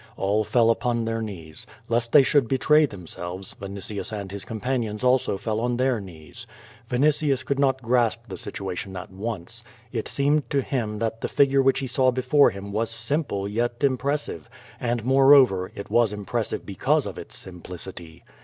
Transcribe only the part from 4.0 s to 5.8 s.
and his compan ions also fell on